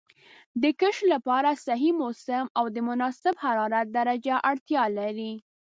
د 0.61 0.63
کښت 0.79 1.03
لپاره 1.13 1.59
صحیح 1.67 1.93
موسم 2.01 2.45
او 2.59 2.65
د 2.75 2.77
مناسب 2.87 3.33
حرارت 3.43 3.87
درجه 3.97 4.35
اړتیا 4.51 4.83
لري. 4.99 5.33